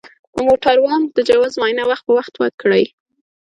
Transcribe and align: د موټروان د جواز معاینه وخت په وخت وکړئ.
د 0.35 0.37
موټروان 0.47 1.01
د 1.15 1.17
جواز 1.29 1.53
معاینه 1.59 1.83
وخت 1.89 2.03
په 2.05 2.13
وخت 2.17 2.33
وکړئ. 2.37 2.85